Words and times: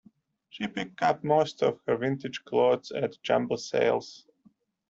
She 0.49 0.65
picks 0.67 1.03
up 1.03 1.23
most 1.23 1.61
of 1.61 1.79
her 1.85 1.95
vintage 1.95 2.43
clothes 2.43 2.91
at 2.91 3.21
jumble 3.21 3.57
sales 3.57 4.25